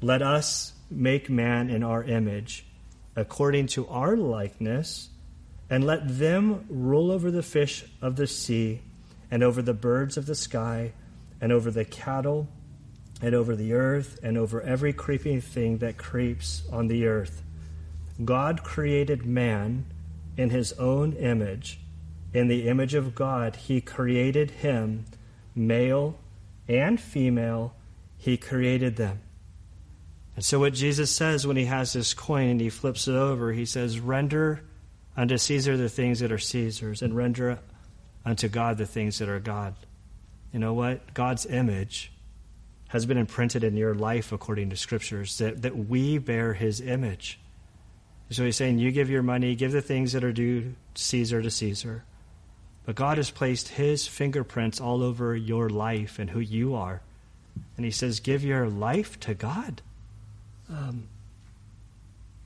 [0.00, 2.64] Let us make man in our image,
[3.14, 5.10] according to our likeness,
[5.68, 8.80] and let them rule over the fish of the sea,
[9.30, 10.92] and over the birds of the sky,
[11.40, 12.48] and over the cattle,
[13.20, 17.42] and over the earth, and over every creeping thing that creeps on the earth.
[18.24, 19.84] God created man
[20.38, 21.80] in his own image
[22.32, 25.06] in the image of God, he created him,
[25.54, 26.18] male
[26.68, 27.74] and female,
[28.16, 29.20] he created them.
[30.36, 33.52] And so, what Jesus says when he has this coin and he flips it over,
[33.52, 34.62] he says, Render
[35.16, 37.58] unto Caesar the things that are Caesar's, and render
[38.24, 39.74] unto God the things that are God.
[40.52, 41.12] You know what?
[41.12, 42.12] God's image
[42.88, 47.40] has been imprinted in your life according to scriptures, that, that we bear his image.
[48.30, 51.50] So he's saying, You give your money, give the things that are due Caesar to
[51.50, 52.04] Caesar.
[52.88, 57.02] But God has placed His fingerprints all over your life and who you are.
[57.76, 59.82] And He says, Give your life to God.
[60.70, 61.06] Um,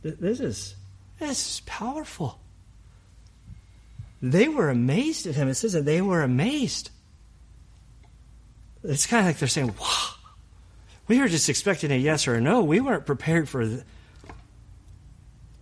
[0.02, 0.74] this is
[1.20, 2.40] This is powerful.
[4.20, 5.46] They were amazed at him.
[5.46, 6.90] It says that they were amazed.
[8.82, 10.08] It's kind of like they're saying, wow,
[11.06, 12.64] we were just expecting a yes or a no.
[12.64, 13.84] We weren't prepared for the.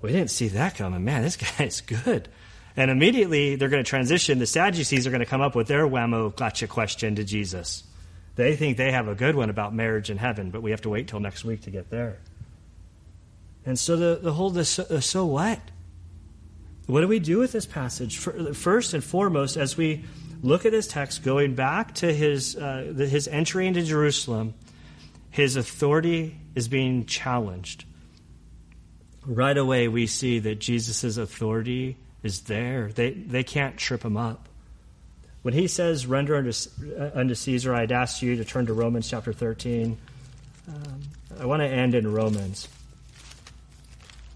[0.00, 1.04] We didn't see that coming.
[1.04, 2.30] Man, this guy's good.
[2.76, 4.38] And immediately they're going to transition.
[4.38, 7.84] The Sadducees are going to come up with their whammo gotcha question to Jesus.
[8.36, 10.88] They think they have a good one about marriage in heaven, but we have to
[10.88, 12.18] wait till next week to get there.
[13.66, 15.60] And so the, the whole the so what?
[16.86, 18.18] What do we do with this passage?
[18.18, 20.04] First and foremost, as we
[20.42, 24.54] look at this text, going back to his, uh, his entry into Jerusalem,
[25.30, 27.84] his authority is being challenged.
[29.24, 32.88] Right away, we see that Jesus' authority is there.
[32.88, 34.48] They, they can't trip him up.
[35.42, 36.52] When he says, render unto,
[37.14, 39.96] unto Caesar, I'd ask you to turn to Romans chapter 13.
[40.68, 41.00] Um,
[41.40, 42.68] I want to end in Romans.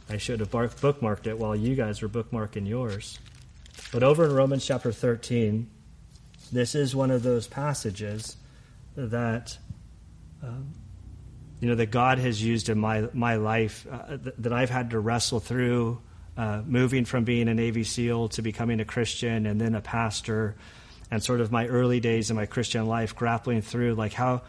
[0.09, 3.19] I should have bookmarked it while you guys were bookmarking yours.
[3.93, 5.69] But over in Romans chapter 13,
[6.53, 8.37] this is one of those passages
[8.97, 9.59] that
[10.43, 10.73] um,
[11.61, 14.91] you know that God has used in my my life uh, th- that I've had
[14.91, 16.01] to wrestle through,
[16.37, 20.57] uh, moving from being a Navy SEAL to becoming a Christian and then a pastor,
[21.11, 24.43] and sort of my early days in my Christian life, grappling through like how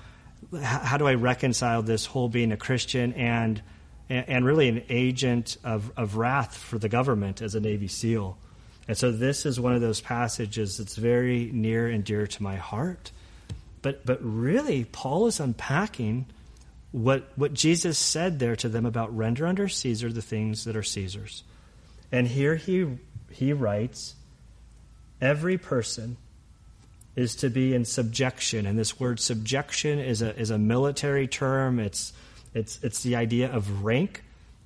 [0.61, 3.61] how do I reconcile this whole being a Christian and
[4.09, 8.37] and, really an agent of, of wrath for the government as a Navy SEAL.
[8.87, 12.55] And so this is one of those passages that's very near and dear to my
[12.55, 13.11] heart.
[13.81, 16.27] But, but really, Paul is unpacking
[16.91, 20.83] what, what Jesus said there to them about render under Caesar the things that are
[20.83, 21.43] Caesar's.
[22.15, 22.87] And here he,
[23.29, 24.15] he writes
[25.19, 26.15] every person
[27.13, 28.65] is to be in subjection.
[28.65, 32.13] And this word subjection is a, is a military term, it's,
[32.53, 34.23] it's, it's the idea of rank.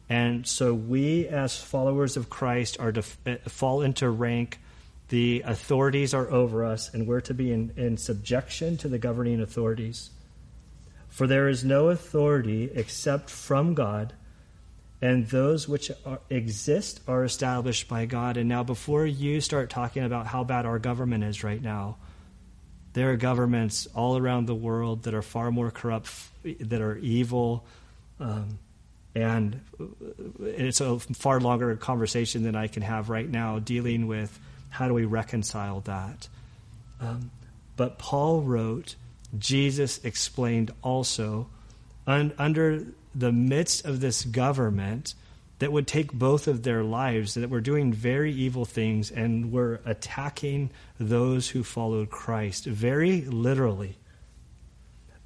[0.09, 4.59] And so we, as followers of Christ, are to uh, fall into rank.
[5.07, 9.41] The authorities are over us, and we're to be in, in subjection to the governing
[9.41, 10.11] authorities.
[11.07, 14.13] For there is no authority except from God,
[15.01, 18.37] and those which are, exist are established by God.
[18.37, 21.97] And now, before you start talking about how bad our government is right now,
[22.93, 26.11] there are governments all around the world that are far more corrupt,
[26.43, 27.65] that are evil,
[28.19, 28.59] um,
[29.15, 29.61] and
[30.39, 34.37] it's a far longer conversation than I can have right now dealing with
[34.69, 36.27] how do we reconcile that.
[37.01, 37.31] Um,
[37.75, 38.95] but Paul wrote,
[39.37, 41.47] Jesus explained also,
[42.05, 45.15] un- under the midst of this government
[45.59, 49.81] that would take both of their lives, that were doing very evil things and were
[49.85, 50.69] attacking
[50.99, 53.97] those who followed Christ, very literally.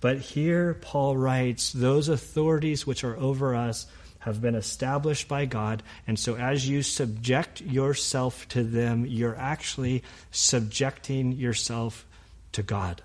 [0.02, 3.86] But here Paul writes, those authorities which are over us
[4.19, 5.84] have been established by God.
[6.08, 12.06] And so as you subject yourself to them, you're actually subjecting yourself
[12.54, 13.02] to God.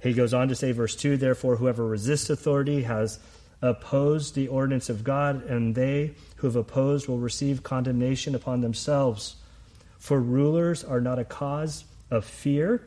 [0.00, 3.18] He goes on to say, verse 2 Therefore, whoever resists authority has
[3.62, 9.36] opposed the ordinance of God, and they who have opposed will receive condemnation upon themselves.
[9.98, 12.82] For rulers are not a cause of fear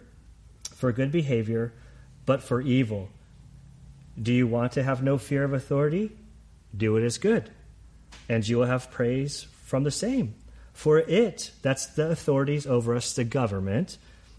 [0.75, 1.73] for good behavior,
[2.25, 3.09] but for evil.
[4.21, 6.11] Do you want to have no fear of authority?
[6.75, 7.49] Do what is good,
[8.27, 10.35] and you will have praise from the same.
[10.71, 13.97] For it, that's the authorities over us, the government,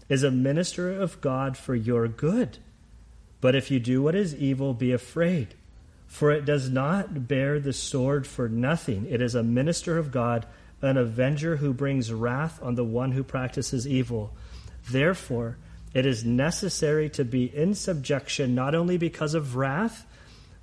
[0.09, 2.57] is a minister of God for your good.
[3.41, 5.55] But if you do what is evil, be afraid.
[6.11, 9.07] For it does not bear the sword for nothing.
[9.09, 10.45] It is a minister of God,
[10.81, 14.33] an avenger who brings wrath on the one who practices evil.
[14.89, 15.57] Therefore,
[15.93, 20.05] it is necessary to be in subjection not only because of wrath,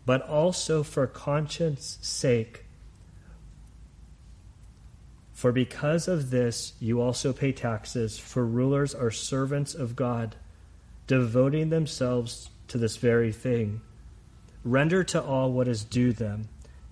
[0.05, 2.67] but also for conscience sake.
[5.33, 10.37] For because of this you also pay taxes, for rulers are servants of God,
[11.07, 13.81] devoting themselves to this very thing.
[14.71, 16.49] Render to all what is due them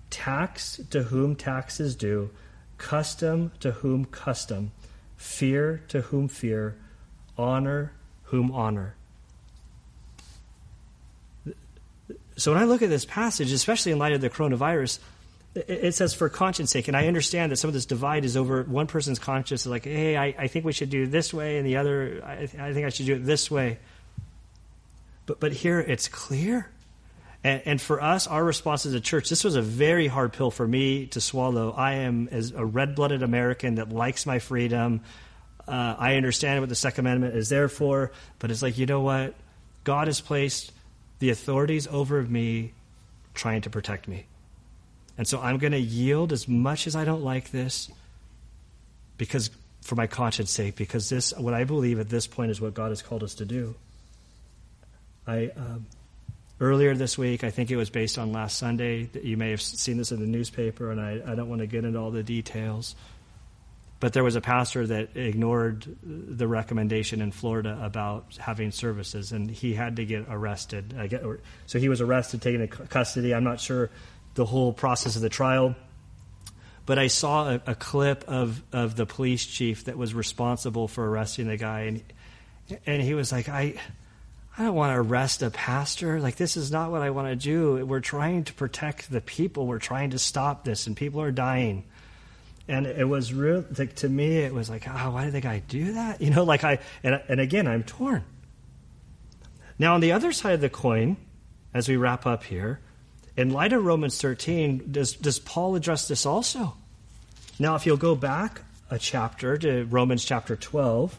[0.09, 2.29] tax to whom tax is due,
[2.77, 4.71] custom to whom custom,
[5.17, 6.77] fear to whom fear,
[7.37, 7.93] honor
[8.23, 8.95] whom honor.
[12.37, 14.99] So when I look at this passage, especially in light of the coronavirus,
[15.55, 18.63] it says for conscience sake, and I understand that some of this divide is over
[18.63, 21.77] one person's conscience, like, hey, I, I think we should do this way, and the
[21.77, 23.79] other, I, I, think I should do it this way.
[25.25, 26.69] But, but here it's clear.
[27.43, 30.51] And, and for us, our response as a church, this was a very hard pill
[30.51, 31.71] for me to swallow.
[31.71, 35.01] I am as a red blooded American that likes my freedom.
[35.67, 39.01] Uh, I understand what the Second Amendment is there for, but it's like, you know
[39.01, 39.35] what?
[39.83, 40.71] God has placed
[41.19, 42.73] the authorities over me
[43.33, 44.25] trying to protect me.
[45.17, 47.89] And so I'm going to yield as much as I don't like this
[49.17, 49.49] because
[49.81, 52.89] for my conscience sake, because this, what I believe at this point is what God
[52.89, 53.75] has called us to do.
[55.25, 55.85] I, um,
[56.59, 59.61] earlier this week, I think it was based on last Sunday, that you may have
[59.61, 62.23] seen this in the newspaper, and I, I don't want to get into all the
[62.23, 62.95] details.
[63.99, 69.49] But there was a pastor that ignored the recommendation in Florida about having services, and
[69.49, 70.93] he had to get arrested.
[71.65, 73.33] so he was arrested, taken into custody.
[73.33, 73.89] I'm not sure
[74.35, 75.75] the whole process of the trial,
[76.85, 81.07] but I saw a, a clip of, of the police chief that was responsible for
[81.09, 82.03] arresting the guy, and
[82.85, 83.75] and he was like, I.
[84.57, 86.19] I don't want to arrest a pastor.
[86.19, 87.85] Like, this is not what I want to do.
[87.85, 89.67] We're trying to protect the people.
[89.67, 91.83] We're trying to stop this, and people are dying
[92.67, 95.61] and it was real like to me it was like oh why did the guy
[95.67, 98.23] do that you know like i and, and again i'm torn
[99.79, 101.17] now on the other side of the coin
[101.73, 102.79] as we wrap up here
[103.35, 106.75] in light of romans 13 does, does paul address this also
[107.59, 111.17] now if you'll go back a chapter to romans chapter 12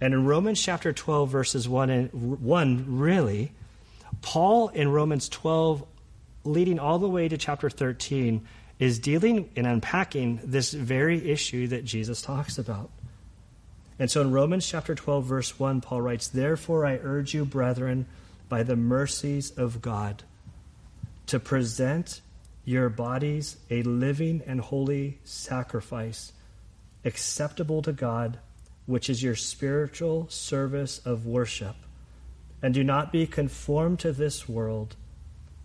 [0.00, 3.52] and in romans chapter 12 verses 1 and 1 really
[4.22, 5.84] paul in romans 12
[6.44, 8.46] leading all the way to chapter 13
[8.78, 12.90] is dealing and unpacking this very issue that Jesus talks about.
[13.98, 18.06] And so in Romans chapter 12, verse 1, Paul writes, Therefore I urge you, brethren,
[18.48, 20.22] by the mercies of God,
[21.26, 22.20] to present
[22.64, 26.32] your bodies a living and holy sacrifice,
[27.04, 28.38] acceptable to God,
[28.86, 31.76] which is your spiritual service of worship.
[32.62, 34.96] And do not be conformed to this world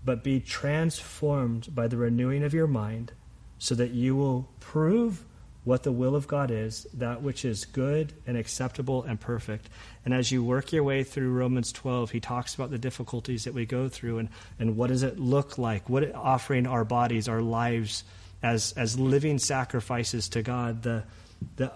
[0.03, 3.11] but be transformed by the renewing of your mind,
[3.59, 5.24] so that you will prove
[5.63, 9.69] what the will of God is, that which is good and acceptable and perfect.
[10.03, 13.53] And as you work your way through Romans 12, he talks about the difficulties that
[13.53, 17.43] we go through and, and what does it look like, what offering our bodies, our
[17.43, 18.03] lives
[18.41, 20.82] as, as living sacrifices to God.
[20.82, 21.03] The,
[21.57, 21.72] the,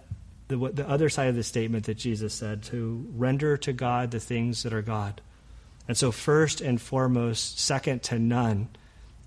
[0.47, 4.19] the, the other side of the statement that Jesus said, to render to God the
[4.19, 5.21] things that are God.
[5.87, 8.69] And so, first and foremost, second to none,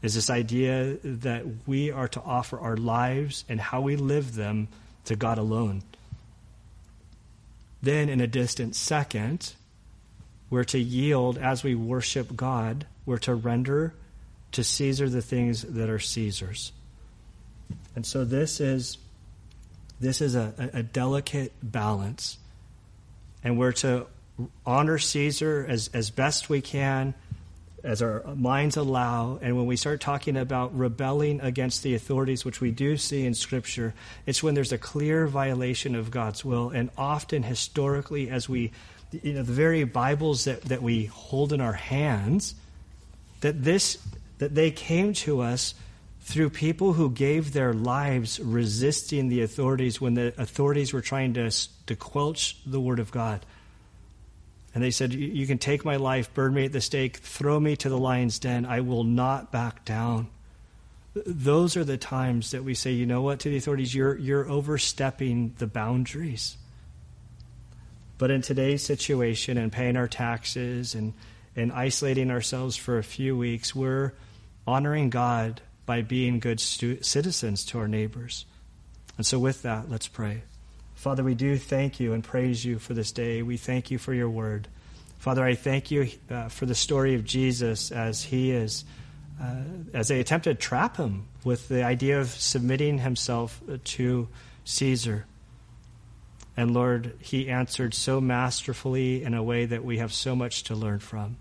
[0.02, 4.68] is this idea that we are to offer our lives and how we live them
[5.04, 5.82] to God alone.
[7.82, 9.54] Then, in a distant second,
[10.50, 13.94] we're to yield as we worship God, we're to render
[14.52, 16.72] to Caesar the things that are Caesar's.
[17.94, 18.98] And so this is
[20.01, 22.38] this is a, a delicate balance.
[23.42, 24.07] And we're to
[24.64, 27.14] honor Caesar as, as best we can,
[27.82, 29.38] as our minds allow.
[29.40, 33.34] And when we start talking about rebelling against the authorities, which we do see in
[33.34, 33.94] Scripture,
[34.26, 36.70] it's when there's a clear violation of God's will.
[36.70, 38.72] And often, historically, as we,
[39.11, 42.55] you know, the very Bibles that, that we hold in our hands,
[43.40, 43.99] that this,
[44.38, 45.74] that they came to us
[46.28, 51.50] through people who gave their lives resisting the authorities when the authorities were trying to,
[51.86, 53.46] to quelch the Word of God.
[54.74, 57.76] And they said, You can take my life, burn me at the stake, throw me
[57.76, 58.66] to the lion's den.
[58.66, 60.28] I will not back down.
[61.14, 64.50] Those are the times that we say, You know what, to the authorities, you're, you're
[64.50, 66.58] overstepping the boundaries.
[68.18, 71.14] But in today's situation and paying our taxes and,
[71.56, 74.12] and isolating ourselves for a few weeks, we're
[74.66, 78.45] honoring God by being good stu- citizens to our neighbors.
[79.16, 80.43] And so, with that, let's pray.
[80.95, 83.41] Father, we do thank you and praise you for this day.
[83.41, 84.68] We thank you for your word.
[85.18, 88.84] Father, I thank you uh, for the story of Jesus as he is,
[89.43, 89.62] uh,
[89.95, 94.28] as they attempted to trap him with the idea of submitting himself to
[94.66, 95.24] Caesar.
[96.55, 100.74] And Lord, he answered so masterfully in a way that we have so much to
[100.74, 101.39] learn from.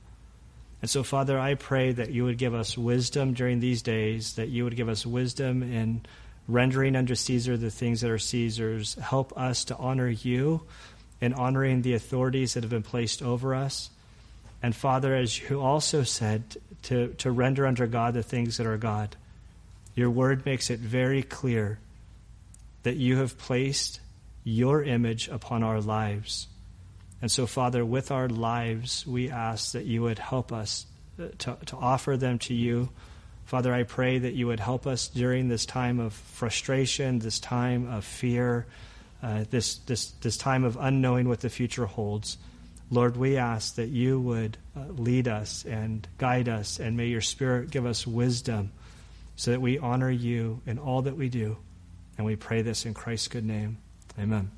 [0.81, 4.49] And so, Father, I pray that you would give us wisdom during these days, that
[4.49, 6.01] you would give us wisdom in
[6.47, 8.95] rendering unto Caesar the things that are Caesar's.
[8.95, 10.61] Help us to honor you
[11.19, 13.89] in honoring the authorities that have been placed over us.
[14.61, 18.77] And Father, as you also said, to, to render unto God the things that are
[18.77, 19.15] God.
[19.95, 21.79] Your word makes it very clear
[22.83, 23.99] that you have placed
[24.43, 26.47] your image upon our lives.
[27.21, 30.85] And so, Father, with our lives, we ask that you would help us
[31.17, 32.89] to, to offer them to you
[33.47, 37.89] Father, I pray that you would help us during this time of frustration, this time
[37.89, 38.67] of fear,
[39.23, 42.37] uh, this, this, this time of unknowing what the future holds.
[42.91, 47.21] Lord, we ask that you would uh, lead us and guide us, and may your
[47.21, 48.73] Spirit give us wisdom
[49.37, 51.55] so that we honor you in all that we do.
[52.17, 53.77] And we pray this in Christ's good name.
[54.19, 54.56] Amen.